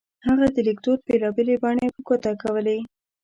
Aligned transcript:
هغه 0.27 0.45
د 0.55 0.57
لیکدود 0.67 0.99
بېلا 1.07 1.29
بېلې 1.35 1.55
بڼې 1.63 1.87
په 1.93 1.99
ګوته 2.07 2.31
کولې. 2.41 2.79